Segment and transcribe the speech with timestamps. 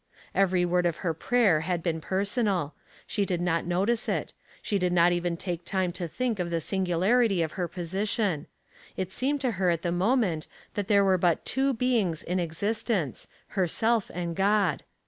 [0.33, 2.73] Every word of her prayer had been personal.
[3.05, 6.59] She did not notice it; she did not even take time to think of the
[6.59, 8.47] singularity of her position;
[8.97, 13.27] it seemed to her at the moment that there were but two beings in existence,
[13.49, 14.81] herself and God.